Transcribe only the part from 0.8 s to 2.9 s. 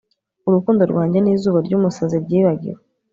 rwanjye nizuba ryumusazi ryibagiwe